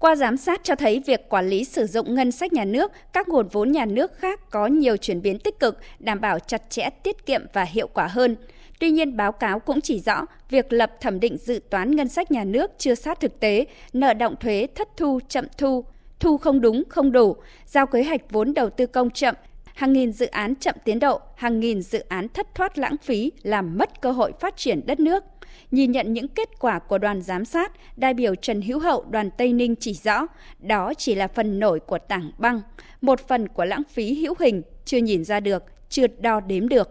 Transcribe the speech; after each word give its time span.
Qua 0.00 0.16
giám 0.16 0.36
sát 0.36 0.60
cho 0.64 0.74
thấy 0.74 1.02
việc 1.06 1.28
quản 1.28 1.48
lý 1.48 1.64
sử 1.64 1.86
dụng 1.86 2.14
ngân 2.14 2.32
sách 2.32 2.52
nhà 2.52 2.64
nước, 2.64 2.92
các 3.12 3.28
nguồn 3.28 3.48
vốn 3.48 3.72
nhà 3.72 3.84
nước 3.84 4.18
khác 4.18 4.50
có 4.50 4.66
nhiều 4.66 4.96
chuyển 4.96 5.22
biến 5.22 5.38
tích 5.38 5.60
cực, 5.60 5.78
đảm 5.98 6.20
bảo 6.20 6.38
chặt 6.38 6.62
chẽ, 6.70 6.90
tiết 7.02 7.26
kiệm 7.26 7.42
và 7.52 7.64
hiệu 7.64 7.88
quả 7.94 8.06
hơn. 8.06 8.36
Tuy 8.78 8.90
nhiên, 8.90 9.16
báo 9.16 9.32
cáo 9.32 9.58
cũng 9.58 9.80
chỉ 9.80 10.00
rõ 10.00 10.26
việc 10.50 10.72
lập 10.72 10.92
thẩm 11.00 11.20
định 11.20 11.36
dự 11.36 11.60
toán 11.70 11.96
ngân 11.96 12.08
sách 12.08 12.30
nhà 12.30 12.44
nước 12.44 12.70
chưa 12.78 12.94
sát 12.94 13.20
thực 13.20 13.40
tế, 13.40 13.66
nợ 13.92 14.14
động 14.14 14.34
thuế 14.40 14.66
thất 14.74 14.88
thu 14.96 15.20
chậm 15.28 15.44
thu, 15.58 15.84
thu 16.20 16.38
không 16.38 16.60
đúng, 16.60 16.82
không 16.88 17.12
đủ, 17.12 17.36
giao 17.66 17.86
kế 17.86 18.02
hoạch 18.02 18.30
vốn 18.30 18.54
đầu 18.54 18.70
tư 18.70 18.86
công 18.86 19.10
chậm, 19.10 19.34
hàng 19.80 19.92
nghìn 19.92 20.12
dự 20.12 20.26
án 20.26 20.54
chậm 20.54 20.74
tiến 20.84 20.98
độ, 20.98 21.20
hàng 21.36 21.60
nghìn 21.60 21.82
dự 21.82 21.98
án 22.08 22.28
thất 22.28 22.54
thoát 22.54 22.78
lãng 22.78 22.96
phí 23.02 23.32
làm 23.42 23.78
mất 23.78 24.00
cơ 24.00 24.10
hội 24.10 24.32
phát 24.40 24.56
triển 24.56 24.80
đất 24.86 25.00
nước. 25.00 25.24
Nhìn 25.70 25.92
nhận 25.92 26.12
những 26.12 26.28
kết 26.28 26.48
quả 26.58 26.78
của 26.78 26.98
đoàn 26.98 27.22
giám 27.22 27.44
sát, 27.44 27.72
đại 27.96 28.14
biểu 28.14 28.34
Trần 28.34 28.62
Hữu 28.62 28.78
Hậu 28.78 29.04
đoàn 29.10 29.30
Tây 29.38 29.52
Ninh 29.52 29.74
chỉ 29.76 29.94
rõ, 29.94 30.26
đó 30.58 30.94
chỉ 30.94 31.14
là 31.14 31.28
phần 31.28 31.58
nổi 31.58 31.80
của 31.80 31.98
tảng 31.98 32.30
băng, 32.38 32.62
một 33.00 33.28
phần 33.28 33.48
của 33.48 33.64
lãng 33.64 33.82
phí 33.90 34.14
hữu 34.14 34.34
hình 34.38 34.62
chưa 34.84 34.98
nhìn 34.98 35.24
ra 35.24 35.40
được, 35.40 35.62
chưa 35.88 36.06
đo 36.06 36.40
đếm 36.40 36.68
được. 36.68 36.88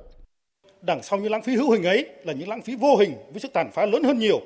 Đằng 0.82 1.04
sau 1.04 1.20
những 1.20 1.32
lãng 1.32 1.42
phí 1.42 1.56
hữu 1.56 1.72
hình 1.72 1.84
ấy 1.84 2.10
là 2.24 2.34
những 2.34 2.50
lãng 2.50 2.62
phí 2.62 2.76
vô 2.76 2.96
hình 2.96 3.14
với 3.32 3.40
sức 3.40 3.54
tàn 3.54 3.72
phá 3.74 3.86
lớn 3.86 4.04
hơn 4.04 4.20
nhiều. 4.20 4.42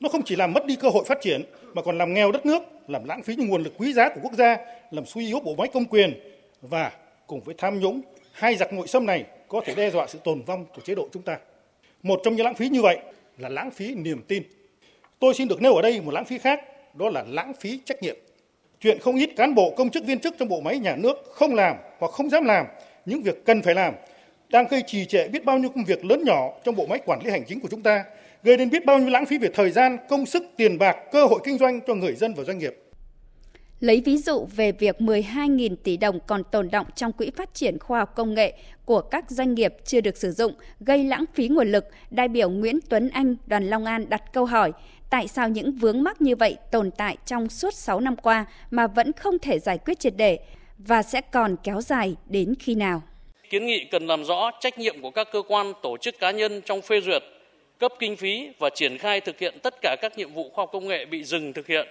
Nó 0.00 0.08
không 0.08 0.22
chỉ 0.24 0.36
làm 0.36 0.52
mất 0.52 0.66
đi 0.66 0.76
cơ 0.76 0.88
hội 0.88 1.04
phát 1.04 1.18
triển 1.20 1.42
mà 1.74 1.82
còn 1.82 1.98
làm 1.98 2.14
nghèo 2.14 2.32
đất 2.32 2.46
nước, 2.46 2.62
làm 2.88 3.04
lãng 3.04 3.22
phí 3.22 3.36
những 3.36 3.48
nguồn 3.48 3.62
lực 3.62 3.72
quý 3.78 3.92
giá 3.92 4.08
của 4.08 4.20
quốc 4.22 4.32
gia, 4.32 4.56
làm 4.90 5.06
suy 5.06 5.26
yếu 5.26 5.40
bộ 5.40 5.54
máy 5.54 5.68
công 5.74 5.84
quyền 5.84 6.20
và 6.62 6.92
cùng 7.28 7.40
với 7.40 7.54
tham 7.58 7.80
nhũng, 7.80 8.00
hai 8.32 8.56
giặc 8.56 8.72
nội 8.72 8.88
xâm 8.88 9.06
này 9.06 9.24
có 9.48 9.60
thể 9.64 9.74
đe 9.74 9.90
dọa 9.90 10.06
sự 10.06 10.18
tồn 10.24 10.42
vong 10.42 10.66
của 10.74 10.82
chế 10.84 10.94
độ 10.94 11.08
chúng 11.12 11.22
ta. 11.22 11.38
Một 12.02 12.20
trong 12.24 12.36
những 12.36 12.44
lãng 12.44 12.54
phí 12.54 12.68
như 12.68 12.82
vậy 12.82 12.98
là 13.38 13.48
lãng 13.48 13.70
phí 13.70 13.94
niềm 13.94 14.22
tin. 14.28 14.42
Tôi 15.18 15.34
xin 15.34 15.48
được 15.48 15.62
nêu 15.62 15.74
ở 15.74 15.82
đây 15.82 16.00
một 16.00 16.14
lãng 16.14 16.24
phí 16.24 16.38
khác, 16.38 16.60
đó 16.94 17.10
là 17.10 17.24
lãng 17.28 17.52
phí 17.60 17.80
trách 17.84 18.02
nhiệm. 18.02 18.16
Chuyện 18.80 18.98
không 19.00 19.16
ít 19.16 19.30
cán 19.36 19.54
bộ 19.54 19.74
công 19.76 19.90
chức 19.90 20.04
viên 20.04 20.20
chức 20.20 20.34
trong 20.38 20.48
bộ 20.48 20.60
máy 20.60 20.78
nhà 20.78 20.96
nước 20.96 21.16
không 21.32 21.54
làm 21.54 21.76
hoặc 21.98 22.12
không 22.12 22.30
dám 22.30 22.44
làm 22.44 22.66
những 23.06 23.22
việc 23.22 23.44
cần 23.44 23.62
phải 23.62 23.74
làm 23.74 23.94
đang 24.48 24.66
gây 24.70 24.82
trì 24.86 25.04
trệ 25.04 25.28
biết 25.28 25.44
bao 25.44 25.58
nhiêu 25.58 25.70
công 25.74 25.84
việc 25.84 26.04
lớn 26.04 26.22
nhỏ 26.24 26.52
trong 26.64 26.76
bộ 26.76 26.86
máy 26.86 27.00
quản 27.06 27.20
lý 27.24 27.30
hành 27.30 27.44
chính 27.46 27.60
của 27.60 27.68
chúng 27.70 27.82
ta, 27.82 28.04
gây 28.42 28.56
nên 28.56 28.70
biết 28.70 28.84
bao 28.86 28.98
nhiêu 28.98 29.10
lãng 29.10 29.26
phí 29.26 29.38
về 29.38 29.48
thời 29.54 29.70
gian, 29.70 29.96
công 30.08 30.26
sức, 30.26 30.42
tiền 30.56 30.78
bạc, 30.78 30.96
cơ 31.12 31.26
hội 31.26 31.40
kinh 31.44 31.58
doanh 31.58 31.80
cho 31.86 31.94
người 31.94 32.14
dân 32.14 32.34
và 32.34 32.44
doanh 32.44 32.58
nghiệp. 32.58 32.76
Lấy 33.80 34.02
ví 34.04 34.16
dụ 34.16 34.48
về 34.56 34.72
việc 34.72 34.96
12.000 34.98 35.76
tỷ 35.82 35.96
đồng 35.96 36.18
còn 36.26 36.42
tồn 36.44 36.68
động 36.72 36.86
trong 36.96 37.12
quỹ 37.12 37.30
phát 37.30 37.54
triển 37.54 37.78
khoa 37.78 37.98
học 37.98 38.14
công 38.16 38.34
nghệ 38.34 38.54
của 38.84 39.00
các 39.00 39.30
doanh 39.30 39.54
nghiệp 39.54 39.74
chưa 39.84 40.00
được 40.00 40.16
sử 40.16 40.32
dụng, 40.32 40.52
gây 40.80 41.04
lãng 41.04 41.24
phí 41.34 41.48
nguồn 41.48 41.72
lực, 41.72 41.84
đại 42.10 42.28
biểu 42.28 42.50
Nguyễn 42.50 42.78
Tuấn 42.88 43.10
Anh, 43.12 43.36
đoàn 43.46 43.70
Long 43.70 43.84
An 43.84 44.08
đặt 44.08 44.22
câu 44.32 44.44
hỏi, 44.44 44.72
tại 45.10 45.28
sao 45.28 45.48
những 45.48 45.72
vướng 45.72 46.02
mắc 46.02 46.20
như 46.22 46.36
vậy 46.36 46.56
tồn 46.70 46.90
tại 46.90 47.16
trong 47.26 47.48
suốt 47.48 47.74
6 47.74 48.00
năm 48.00 48.16
qua 48.16 48.46
mà 48.70 48.86
vẫn 48.86 49.12
không 49.12 49.38
thể 49.38 49.58
giải 49.58 49.78
quyết 49.78 50.00
triệt 50.00 50.14
để 50.16 50.38
và 50.78 51.02
sẽ 51.02 51.20
còn 51.20 51.56
kéo 51.62 51.80
dài 51.80 52.16
đến 52.26 52.54
khi 52.58 52.74
nào? 52.74 53.02
Kiến 53.50 53.66
nghị 53.66 53.84
cần 53.84 54.06
làm 54.06 54.24
rõ 54.24 54.50
trách 54.60 54.78
nhiệm 54.78 55.02
của 55.02 55.10
các 55.10 55.28
cơ 55.32 55.42
quan, 55.48 55.72
tổ 55.82 55.96
chức 55.96 56.18
cá 56.18 56.30
nhân 56.30 56.60
trong 56.64 56.82
phê 56.82 57.00
duyệt, 57.00 57.22
cấp 57.78 57.92
kinh 57.98 58.16
phí 58.16 58.48
và 58.58 58.70
triển 58.74 58.98
khai 58.98 59.20
thực 59.20 59.38
hiện 59.38 59.54
tất 59.62 59.74
cả 59.82 59.96
các 60.02 60.18
nhiệm 60.18 60.34
vụ 60.34 60.50
khoa 60.50 60.62
học 60.62 60.70
công 60.72 60.88
nghệ 60.88 61.04
bị 61.04 61.24
dừng 61.24 61.52
thực 61.52 61.66
hiện 61.66 61.88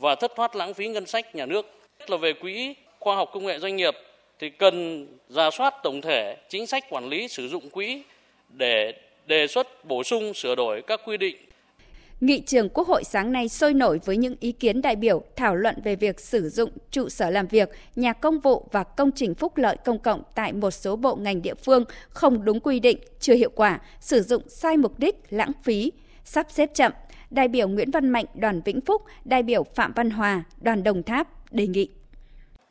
và 0.00 0.14
thất 0.14 0.32
thoát 0.36 0.56
lãng 0.56 0.74
phí 0.74 0.88
ngân 0.88 1.06
sách 1.06 1.34
nhà 1.34 1.46
nước. 1.46 1.66
Nhất 1.98 2.10
là 2.10 2.16
về 2.16 2.32
quỹ 2.32 2.74
khoa 3.00 3.16
học 3.16 3.30
công 3.32 3.46
nghệ 3.46 3.58
doanh 3.58 3.76
nghiệp 3.76 3.94
thì 4.38 4.50
cần 4.50 5.06
ra 5.28 5.50
soát 5.50 5.74
tổng 5.82 6.00
thể 6.00 6.36
chính 6.48 6.66
sách 6.66 6.84
quản 6.90 7.08
lý 7.08 7.28
sử 7.28 7.48
dụng 7.48 7.70
quỹ 7.70 8.02
để 8.48 8.92
đề 9.26 9.46
xuất 9.46 9.84
bổ 9.84 10.04
sung 10.04 10.34
sửa 10.34 10.54
đổi 10.54 10.82
các 10.82 11.00
quy 11.04 11.16
định 11.16 11.36
Nghị 12.20 12.40
trường 12.40 12.68
Quốc 12.68 12.88
hội 12.88 13.04
sáng 13.04 13.32
nay 13.32 13.48
sôi 13.48 13.74
nổi 13.74 14.00
với 14.04 14.16
những 14.16 14.34
ý 14.40 14.52
kiến 14.52 14.82
đại 14.82 14.96
biểu 14.96 15.22
thảo 15.36 15.54
luận 15.54 15.76
về 15.84 15.96
việc 15.96 16.20
sử 16.20 16.48
dụng 16.48 16.70
trụ 16.90 17.08
sở 17.08 17.30
làm 17.30 17.46
việc, 17.46 17.68
nhà 17.96 18.12
công 18.12 18.40
vụ 18.40 18.68
và 18.72 18.84
công 18.84 19.10
trình 19.12 19.34
phúc 19.34 19.56
lợi 19.56 19.76
công 19.84 19.98
cộng 19.98 20.22
tại 20.34 20.52
một 20.52 20.70
số 20.70 20.96
bộ 20.96 21.16
ngành 21.16 21.42
địa 21.42 21.54
phương 21.54 21.84
không 22.08 22.44
đúng 22.44 22.60
quy 22.60 22.80
định, 22.80 22.98
chưa 23.20 23.34
hiệu 23.34 23.50
quả, 23.54 23.80
sử 24.00 24.22
dụng 24.22 24.42
sai 24.48 24.76
mục 24.76 24.98
đích, 24.98 25.16
lãng 25.30 25.52
phí, 25.64 25.92
sắp 26.24 26.46
xếp 26.50 26.70
chậm. 26.74 26.92
Đại 27.30 27.48
biểu 27.48 27.68
Nguyễn 27.68 27.90
Văn 27.90 28.08
Mạnh, 28.08 28.24
đoàn 28.34 28.60
Vĩnh 28.64 28.80
Phúc, 28.80 29.02
đại 29.24 29.42
biểu 29.42 29.64
Phạm 29.74 29.92
Văn 29.96 30.10
Hòa, 30.10 30.42
đoàn 30.60 30.82
Đồng 30.82 31.02
Tháp 31.02 31.52
đề 31.52 31.66
nghị. 31.66 31.88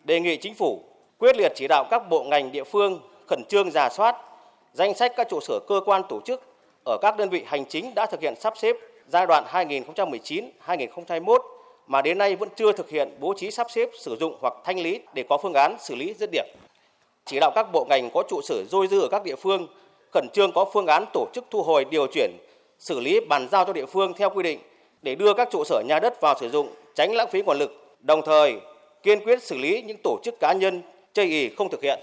Đề 0.03 0.20
nghị 0.20 0.38
chính 0.38 0.56
phủ 0.56 0.84
quyết 1.18 1.36
liệt 1.38 1.52
chỉ 1.56 1.68
đạo 1.68 1.88
các 1.92 2.09
bộ 2.09 2.24
ngành 2.24 2.52
địa 2.52 2.64
phương 2.64 3.00
khẩn 3.28 3.44
trương 3.50 3.72
giả 3.72 3.90
soát 3.90 4.16
danh 4.74 4.94
sách 4.94 5.14
các 5.16 5.28
trụ 5.30 5.40
sở 5.42 5.59
cơ 5.68 5.81
quan 5.86 6.02
tổ 6.09 6.22
chức 6.25 6.42
ở 6.86 6.97
các 7.02 7.18
đơn 7.18 7.30
vị 7.30 7.44
hành 7.46 7.66
chính 7.66 7.96
đã 7.96 8.06
thực 8.06 8.22
hiện 8.22 8.34
sắp 8.40 8.53
xếp 8.58 8.75
giai 9.08 9.25
đoạn 9.28 9.44
2019-2021 10.66 11.38
mà 11.88 12.02
đến 12.02 12.18
nay 12.18 12.36
vẫn 12.36 12.50
chưa 12.56 12.72
thực 12.72 12.90
hiện 12.90 13.09
bố 13.20 13.34
trí 13.38 13.52
sắp 13.52 13.72
xếp 13.72 13.90
sử 14.00 14.18
dụng 14.20 14.38
hoặc 14.41 14.53
thanh 14.66 14.80
lý 14.80 15.00
để 15.14 15.24
có 15.30 15.38
phương 15.38 15.53
án 15.53 15.76
xử 15.80 15.96
lý 15.96 16.14
dứt 16.20 16.30
điểm. 16.31 16.46
Chỉ 17.26 17.40
đạo 17.40 17.52
các 17.56 17.72
bộ 17.72 17.86
ngành 17.90 18.09
có 18.14 18.24
trụ 18.30 18.41
sở 18.44 18.64
dôi 18.70 18.88
dư 18.88 19.00
ở 19.02 19.08
các 19.12 19.24
địa 19.24 19.36
phương 19.36 19.68
khẩn 20.14 20.28
trương 20.34 20.52
có 20.52 20.66
phương 20.74 20.88
án 20.88 21.06
tổ 21.14 21.28
chức 21.34 21.46
thu 21.50 21.64
hồi 21.64 21.86
điều 21.86 22.08
chuyển, 22.14 22.31
xử 22.79 23.00
lý 23.00 23.19
bàn 23.19 23.47
giao 23.51 23.66
cho 23.66 23.73
địa 23.73 23.85
phương 23.85 24.13
theo 24.17 24.29
quy 24.29 24.44
định 24.44 24.59
để 25.01 25.16
đưa 25.16 25.34
các 25.34 25.50
trụ 25.51 25.63
sở 25.63 25.81
nhà 25.88 26.00
đất 26.00 26.22
vào 26.22 26.35
sử 26.40 26.50
dụng, 26.50 26.69
tránh 26.95 27.12
lãng 27.16 27.29
phí 27.31 27.41
nguồn 27.41 27.57
lực, 27.57 27.97
đồng 28.01 28.22
thời 28.25 28.56
kiên 29.03 29.19
quyết 29.25 29.44
xử 29.44 29.57
lý 29.57 29.81
những 29.81 29.97
tổ 30.03 30.19
chức 30.23 30.40
cá 30.40 30.53
nhân 30.53 30.81
chây 31.13 31.25
ì 31.25 31.50
không 31.50 31.69
thực 31.69 31.84
hiện. 31.84 32.00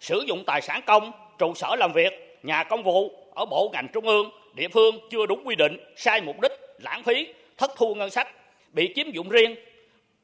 Sử 0.00 0.24
dụng 0.28 0.44
tài 0.46 0.60
sản 0.60 0.80
công, 0.86 1.12
trụ 1.38 1.54
sở 1.54 1.76
làm 1.78 1.92
việc, 1.92 2.38
nhà 2.42 2.64
công 2.64 2.82
vụ 2.82 3.10
ở 3.34 3.44
bộ 3.44 3.70
ngành 3.72 3.88
trung 3.92 4.06
ương 4.06 4.30
địa 4.54 4.68
phương 4.68 4.98
chưa 5.10 5.26
đúng 5.26 5.42
quy 5.44 5.54
định, 5.54 5.76
sai 5.96 6.20
mục 6.20 6.40
đích, 6.40 6.52
lãng 6.78 7.02
phí, 7.02 7.26
thất 7.56 7.70
thu 7.76 7.94
ngân 7.94 8.10
sách, 8.10 8.28
bị 8.72 8.92
chiếm 8.94 9.10
dụng 9.10 9.28
riêng. 9.28 9.56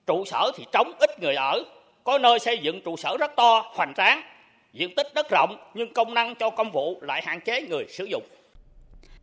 Trụ 0.07 0.25
sở 0.25 0.53
thì 0.57 0.65
trống 0.73 0.93
ít 0.99 1.11
người 1.21 1.35
ở, 1.35 1.63
có 2.05 2.19
nơi 2.19 2.39
xây 2.39 2.59
dựng 2.59 2.81
trụ 2.81 2.97
sở 2.97 3.17
rất 3.17 3.37
to, 3.37 3.73
hoành 3.75 3.95
tráng, 3.97 4.23
diện 4.73 4.95
tích 4.95 5.07
đất 5.15 5.31
rộng 5.31 5.57
nhưng 5.75 5.93
công 5.93 6.15
năng 6.15 6.35
cho 6.35 6.51
công 6.51 6.71
vụ 6.71 6.99
lại 7.01 7.23
hạn 7.25 7.41
chế 7.41 7.61
người 7.61 7.87
sử 7.89 8.05
dụng. 8.05 8.23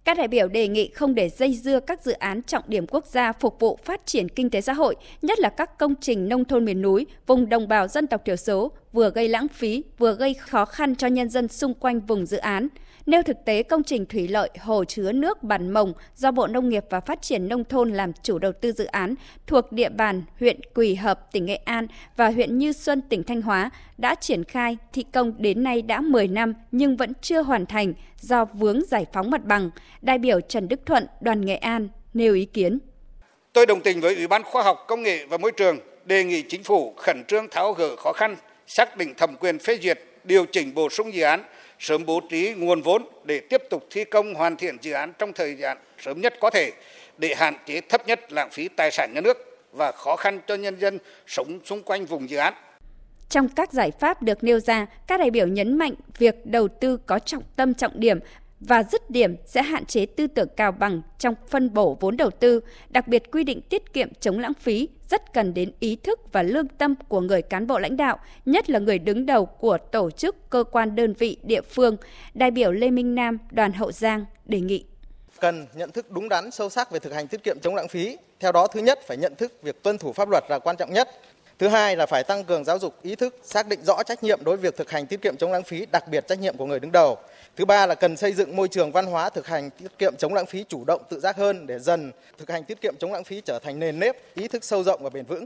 Các 0.05 0.17
đại 0.17 0.27
biểu 0.27 0.47
đề 0.47 0.67
nghị 0.67 0.89
không 0.89 1.15
để 1.15 1.29
dây 1.29 1.53
dưa 1.53 1.79
các 1.79 2.01
dự 2.01 2.11
án 2.11 2.41
trọng 2.43 2.63
điểm 2.67 2.85
quốc 2.87 3.05
gia 3.05 3.31
phục 3.31 3.59
vụ 3.59 3.79
phát 3.83 4.05
triển 4.05 4.29
kinh 4.29 4.49
tế 4.49 4.61
xã 4.61 4.73
hội, 4.73 4.95
nhất 5.21 5.39
là 5.39 5.49
các 5.49 5.77
công 5.77 5.95
trình 6.01 6.29
nông 6.29 6.45
thôn 6.45 6.65
miền 6.65 6.81
núi, 6.81 7.05
vùng 7.27 7.49
đồng 7.49 7.67
bào 7.67 7.87
dân 7.87 8.07
tộc 8.07 8.21
thiểu 8.25 8.35
số, 8.35 8.71
vừa 8.93 9.09
gây 9.09 9.27
lãng 9.27 9.47
phí, 9.47 9.83
vừa 9.97 10.13
gây 10.15 10.33
khó 10.33 10.65
khăn 10.65 10.95
cho 10.95 11.07
nhân 11.07 11.29
dân 11.29 11.47
xung 11.47 11.73
quanh 11.73 11.99
vùng 11.99 12.25
dự 12.25 12.37
án. 12.37 12.67
Nêu 13.05 13.23
thực 13.23 13.37
tế 13.45 13.63
công 13.63 13.83
trình 13.83 14.05
thủy 14.05 14.27
lợi 14.27 14.49
hồ 14.59 14.83
chứa 14.83 15.11
nước 15.11 15.43
Bản 15.43 15.71
Mồng 15.71 15.93
do 16.15 16.31
Bộ 16.31 16.47
Nông 16.47 16.69
nghiệp 16.69 16.85
và 16.89 16.99
Phát 16.99 17.21
triển 17.21 17.47
Nông 17.47 17.63
thôn 17.63 17.91
làm 17.91 18.13
chủ 18.23 18.39
đầu 18.39 18.51
tư 18.61 18.71
dự 18.71 18.85
án 18.85 19.15
thuộc 19.47 19.71
địa 19.71 19.89
bàn 19.89 20.23
huyện 20.39 20.59
Quỳ 20.75 20.95
Hợp, 20.95 21.31
tỉnh 21.31 21.45
Nghệ 21.45 21.55
An 21.55 21.87
và 22.17 22.29
huyện 22.29 22.57
Như 22.57 22.71
Xuân, 22.71 23.01
tỉnh 23.09 23.23
Thanh 23.23 23.41
Hóa 23.41 23.69
đã 23.97 24.15
triển 24.15 24.43
khai 24.43 24.77
thi 24.93 25.05
công 25.13 25.33
đến 25.37 25.63
nay 25.63 25.81
đã 25.81 26.01
10 26.01 26.27
năm 26.27 26.53
nhưng 26.71 26.97
vẫn 26.97 27.13
chưa 27.21 27.41
hoàn 27.41 27.65
thành 27.65 27.93
do 28.19 28.45
vướng 28.45 28.85
giải 28.85 29.05
phóng 29.13 29.29
mặt 29.29 29.45
bằng. 29.45 29.69
Đại 30.01 30.17
biểu 30.17 30.41
Trần 30.41 30.67
Đức 30.67 30.79
Thuận, 30.85 31.07
đoàn 31.21 31.45
Nghệ 31.45 31.55
An 31.55 31.89
nêu 32.13 32.33
ý 32.33 32.45
kiến. 32.45 32.79
Tôi 33.53 33.65
đồng 33.65 33.81
tình 33.81 34.01
với 34.01 34.15
Ủy 34.15 34.27
ban 34.27 34.43
Khoa 34.43 34.63
học, 34.63 34.85
Công 34.87 35.03
nghệ 35.03 35.25
và 35.25 35.37
Môi 35.37 35.51
trường 35.51 35.79
đề 36.05 36.23
nghị 36.23 36.41
chính 36.41 36.63
phủ 36.63 36.93
khẩn 36.97 37.23
trương 37.27 37.47
tháo 37.51 37.73
gỡ 37.73 37.95
khó 37.95 38.13
khăn, 38.13 38.35
xác 38.67 38.97
định 38.97 39.13
thẩm 39.17 39.35
quyền 39.35 39.59
phê 39.59 39.77
duyệt, 39.81 39.99
điều 40.23 40.45
chỉnh 40.45 40.73
bổ 40.73 40.89
sung 40.89 41.13
dự 41.13 41.23
án 41.23 41.43
sớm 41.83 42.05
bố 42.05 42.21
trí 42.29 42.53
nguồn 42.53 42.81
vốn 42.81 43.05
để 43.23 43.39
tiếp 43.39 43.61
tục 43.69 43.87
thi 43.89 44.03
công 44.03 44.33
hoàn 44.33 44.55
thiện 44.55 44.77
dự 44.81 44.91
án 44.91 45.13
trong 45.19 45.33
thời 45.33 45.55
gian 45.55 45.77
sớm 45.99 46.21
nhất 46.21 46.33
có 46.41 46.49
thể 46.49 46.71
để 47.17 47.35
hạn 47.37 47.55
chế 47.65 47.81
thấp 47.81 48.07
nhất 48.07 48.31
lãng 48.31 48.49
phí 48.51 48.67
tài 48.67 48.91
sản 48.91 49.11
nhà 49.13 49.21
nước 49.21 49.37
và 49.71 49.91
khó 49.91 50.15
khăn 50.15 50.39
cho 50.47 50.55
nhân 50.55 50.79
dân 50.79 50.97
sống 51.27 51.59
xung 51.65 51.83
quanh 51.83 52.05
vùng 52.05 52.29
dự 52.29 52.37
án. 52.37 52.53
Trong 53.29 53.49
các 53.49 53.73
giải 53.73 53.91
pháp 53.91 54.21
được 54.21 54.43
nêu 54.43 54.59
ra, 54.59 54.85
các 55.07 55.19
đại 55.19 55.31
biểu 55.31 55.47
nhấn 55.47 55.77
mạnh 55.77 55.93
việc 56.17 56.45
đầu 56.45 56.67
tư 56.67 56.97
có 56.97 57.19
trọng 57.19 57.43
tâm 57.55 57.73
trọng 57.73 57.99
điểm 57.99 58.19
và 58.59 58.83
dứt 58.83 59.09
điểm 59.09 59.35
sẽ 59.45 59.63
hạn 59.63 59.85
chế 59.85 60.05
tư 60.05 60.27
tưởng 60.27 60.49
cao 60.57 60.71
bằng 60.71 61.01
trong 61.19 61.35
phân 61.49 61.73
bổ 61.73 61.97
vốn 61.99 62.17
đầu 62.17 62.29
tư, 62.29 62.59
đặc 62.89 63.07
biệt 63.07 63.31
quy 63.31 63.43
định 63.43 63.61
tiết 63.61 63.93
kiệm 63.93 64.13
chống 64.19 64.39
lãng 64.39 64.53
phí 64.53 64.89
rất 65.13 65.33
cần 65.33 65.53
đến 65.53 65.71
ý 65.79 65.95
thức 65.95 66.19
và 66.31 66.43
lương 66.43 66.67
tâm 66.67 66.95
của 67.07 67.21
người 67.21 67.41
cán 67.41 67.67
bộ 67.67 67.79
lãnh 67.79 67.97
đạo, 67.97 68.19
nhất 68.45 68.69
là 68.69 68.79
người 68.79 68.99
đứng 68.99 69.25
đầu 69.25 69.45
của 69.45 69.77
tổ 69.77 70.11
chức, 70.11 70.49
cơ 70.49 70.63
quan 70.63 70.95
đơn 70.95 71.13
vị 71.13 71.37
địa 71.43 71.61
phương. 71.61 71.97
Đại 72.33 72.51
biểu 72.51 72.71
Lê 72.71 72.89
Minh 72.89 73.15
Nam, 73.15 73.37
đoàn 73.51 73.73
Hậu 73.73 73.91
Giang 73.91 74.25
đề 74.45 74.59
nghị 74.59 74.85
cần 75.39 75.67
nhận 75.73 75.91
thức 75.91 76.11
đúng 76.11 76.29
đắn 76.29 76.51
sâu 76.51 76.69
sắc 76.69 76.91
về 76.91 76.99
thực 76.99 77.13
hành 77.13 77.27
tiết 77.27 77.43
kiệm 77.43 77.59
chống 77.61 77.75
lãng 77.75 77.87
phí. 77.87 78.17
Theo 78.39 78.51
đó, 78.51 78.67
thứ 78.67 78.79
nhất 78.79 78.99
phải 79.07 79.17
nhận 79.17 79.35
thức 79.35 79.53
việc 79.63 79.83
tuân 79.83 79.97
thủ 79.97 80.13
pháp 80.13 80.29
luật 80.29 80.43
là 80.49 80.59
quan 80.59 80.75
trọng 80.77 80.93
nhất. 80.93 81.09
Thứ 81.59 81.67
hai 81.67 81.95
là 81.95 82.05
phải 82.05 82.23
tăng 82.23 82.43
cường 82.43 82.63
giáo 82.63 82.79
dục 82.79 82.95
ý 83.01 83.15
thức, 83.15 83.35
xác 83.43 83.67
định 83.67 83.79
rõ 83.83 84.03
trách 84.03 84.23
nhiệm 84.23 84.43
đối 84.43 84.57
với 84.57 84.63
việc 84.63 84.77
thực 84.77 84.91
hành 84.91 85.07
tiết 85.07 85.21
kiệm 85.21 85.37
chống 85.37 85.51
lãng 85.51 85.63
phí, 85.63 85.85
đặc 85.91 86.07
biệt 86.07 86.27
trách 86.27 86.39
nhiệm 86.39 86.57
của 86.57 86.65
người 86.65 86.79
đứng 86.79 86.91
đầu. 86.91 87.17
Thứ 87.55 87.65
ba 87.65 87.85
là 87.85 87.95
cần 87.95 88.17
xây 88.17 88.33
dựng 88.33 88.55
môi 88.55 88.67
trường 88.67 88.91
văn 88.91 89.05
hóa 89.05 89.29
thực 89.29 89.47
hành 89.47 89.69
tiết 89.69 89.97
kiệm 89.99 90.13
chống 90.17 90.33
lãng 90.33 90.45
phí 90.45 90.65
chủ 90.69 90.83
động 90.85 91.01
tự 91.09 91.19
giác 91.19 91.37
hơn 91.37 91.67
để 91.67 91.79
dần 91.79 92.11
thực 92.37 92.49
hành 92.49 92.63
tiết 92.63 92.81
kiệm 92.81 92.95
chống 92.99 93.13
lãng 93.13 93.23
phí 93.23 93.41
trở 93.41 93.59
thành 93.63 93.79
nền 93.79 93.99
nếp, 93.99 94.35
ý 94.35 94.47
thức 94.47 94.63
sâu 94.63 94.83
rộng 94.83 95.03
và 95.03 95.09
bền 95.09 95.25
vững. 95.25 95.45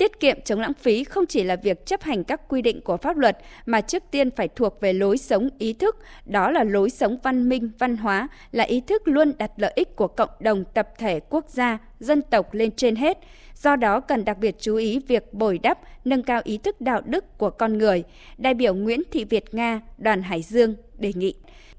Tiết 0.00 0.20
kiệm 0.20 0.40
chống 0.44 0.60
lãng 0.60 0.74
phí 0.74 1.04
không 1.04 1.26
chỉ 1.26 1.42
là 1.42 1.56
việc 1.56 1.86
chấp 1.86 2.02
hành 2.02 2.24
các 2.24 2.48
quy 2.48 2.62
định 2.62 2.80
của 2.80 2.96
pháp 2.96 3.16
luật 3.16 3.38
mà 3.66 3.80
trước 3.80 4.02
tiên 4.10 4.30
phải 4.30 4.48
thuộc 4.48 4.80
về 4.80 4.92
lối 4.92 5.18
sống 5.18 5.48
ý 5.58 5.72
thức, 5.72 5.96
đó 6.24 6.50
là 6.50 6.64
lối 6.64 6.90
sống 6.90 7.18
văn 7.22 7.48
minh, 7.48 7.70
văn 7.78 7.96
hóa, 7.96 8.28
là 8.52 8.64
ý 8.64 8.80
thức 8.80 9.02
luôn 9.04 9.32
đặt 9.38 9.50
lợi 9.56 9.72
ích 9.74 9.96
của 9.96 10.08
cộng 10.08 10.30
đồng, 10.40 10.64
tập 10.74 10.88
thể, 10.98 11.20
quốc 11.20 11.48
gia, 11.48 11.78
dân 11.98 12.22
tộc 12.22 12.54
lên 12.54 12.70
trên 12.76 12.96
hết. 12.96 13.18
Do 13.54 13.76
đó 13.76 14.00
cần 14.00 14.24
đặc 14.24 14.38
biệt 14.38 14.56
chú 14.58 14.76
ý 14.76 14.98
việc 15.08 15.34
bồi 15.34 15.58
đắp, 15.58 15.78
nâng 16.04 16.22
cao 16.22 16.40
ý 16.44 16.58
thức 16.58 16.80
đạo 16.80 17.00
đức 17.04 17.38
của 17.38 17.50
con 17.50 17.78
người. 17.78 18.02
Đại 18.38 18.54
biểu 18.54 18.74
Nguyễn 18.74 19.02
Thị 19.10 19.24
Việt 19.24 19.54
Nga, 19.54 19.80
đoàn 19.98 20.22
Hải 20.22 20.42
Dương 20.42 20.74
đề 20.98 21.12
nghị. 21.16 21.34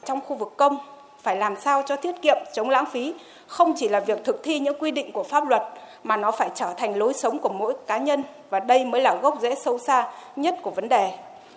Trong 0.05 0.21
khu 0.21 0.35
vực 0.35 0.53
công, 0.57 0.77
phải 1.21 1.35
làm 1.35 1.55
sao 1.61 1.83
cho 1.85 1.95
tiết 1.95 2.21
kiệm, 2.21 2.37
chống 2.53 2.69
lãng 2.69 2.85
phí, 2.85 3.13
không 3.47 3.73
chỉ 3.77 3.89
là 3.89 3.99
việc 3.99 4.23
thực 4.23 4.43
thi 4.43 4.59
những 4.59 4.79
quy 4.79 4.91
định 4.91 5.11
của 5.11 5.23
pháp 5.23 5.47
luật, 5.47 5.63
mà 6.03 6.17
nó 6.17 6.31
phải 6.31 6.49
trở 6.55 6.73
thành 6.77 6.97
lối 6.97 7.13
sống 7.13 7.39
của 7.39 7.49
mỗi 7.49 7.73
cá 7.87 7.97
nhân 7.97 8.23
và 8.49 8.59
đây 8.59 8.85
mới 8.85 9.01
là 9.01 9.15
gốc 9.21 9.37
rễ 9.41 9.55
sâu 9.55 9.77
xa 9.77 10.11
nhất 10.35 10.55
của 10.61 10.71
vấn 10.71 10.89
đề. 10.89 11.11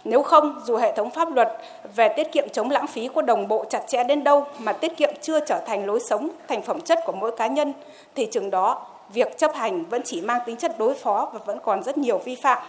Nếu 0.05 0.22
không, 0.22 0.61
dù 0.64 0.76
hệ 0.76 0.93
thống 0.93 1.11
pháp 1.11 1.34
luật 1.34 1.49
về 1.94 2.08
tiết 2.08 2.32
kiệm 2.32 2.49
chống 2.52 2.70
lãng 2.70 2.87
phí 2.87 3.08
có 3.14 3.22
đồng 3.22 3.49
bộ 3.49 3.64
chặt 3.70 3.81
chẽ 3.87 4.05
đến 4.05 4.25
đâu 4.25 4.46
mà 4.58 4.72
tiết 4.72 4.96
kiệm 4.96 5.11
chưa 5.20 5.40
trở 5.40 5.61
thành 5.66 5.87
lối 5.87 6.00
sống, 6.00 6.28
thành 6.49 6.62
phẩm 6.62 6.81
chất 6.81 6.99
của 7.06 7.12
mỗi 7.12 7.37
cá 7.37 7.46
nhân, 7.46 7.72
thì 8.14 8.26
chừng 8.26 8.50
đó 8.50 8.87
việc 9.12 9.38
chấp 9.38 9.55
hành 9.55 9.84
vẫn 9.84 10.02
chỉ 10.05 10.20
mang 10.20 10.40
tính 10.46 10.56
chất 10.56 10.78
đối 10.78 10.94
phó 10.94 11.31
và 11.32 11.40
vẫn 11.46 11.58
còn 11.64 11.82
rất 11.82 11.99
nhiều 11.99 12.19
vi 12.19 12.34
phạm. 12.34 12.62